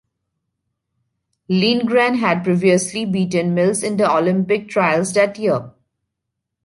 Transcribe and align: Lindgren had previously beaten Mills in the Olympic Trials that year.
Lindgren 1.47 2.15
had 2.15 2.43
previously 2.43 3.05
beaten 3.05 3.53
Mills 3.53 3.83
in 3.83 3.97
the 3.97 4.11
Olympic 4.11 4.67
Trials 4.67 5.13
that 5.13 5.37
year. 5.37 5.73